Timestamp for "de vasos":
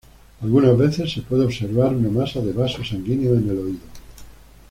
2.41-2.89